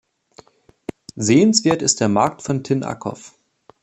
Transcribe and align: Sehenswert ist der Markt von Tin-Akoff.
Sehenswert 1.15 1.83
ist 1.83 1.99
der 1.99 2.09
Markt 2.09 2.41
von 2.41 2.63
Tin-Akoff. 2.63 3.35